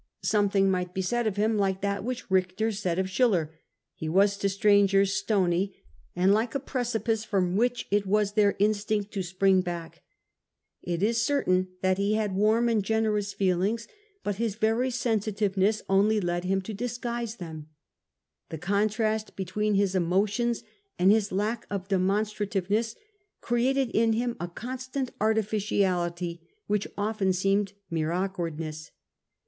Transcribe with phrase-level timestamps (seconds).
[0.23, 3.53] Something might be said of him like that which Richter said of Schiller:
[3.93, 5.75] he was to strangers stony
[6.15, 10.01] and like a precipice from which it was their instinct to spring back.
[10.81, 13.87] It is certain that he had warm and generous feelings,
[14.23, 17.67] but his very sensitive ness only led hi m to disguise them.
[18.49, 20.63] The contrast between his emotions
[20.97, 22.95] and his lack of demonstrative ness
[23.39, 28.89] created in him a constant artificiality which often seemed mere awkwardness.